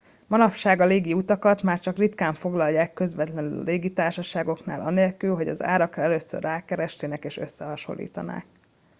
manapság 0.27 0.81
a 0.81 0.85
légi 0.85 1.13
utakat 1.13 1.63
már 1.63 1.79
csak 1.79 1.97
ritkán 1.97 2.33
foglalják 2.33 2.93
közvetlenül 2.93 3.59
a 3.59 3.63
légitársaságoknál 3.63 4.81
anélkül 4.81 5.35
hogy 5.35 5.47
az 5.47 5.63
árakra 5.63 6.01
először 6.01 6.41
rákeresnének 6.41 7.23
és 7.25 7.37
összehasonlítanák 7.37 8.45